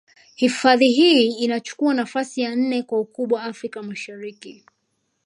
[0.35, 4.65] Hifadhi hii inachuku nafasi ya nne kwa ukubwa Afrika Mashariki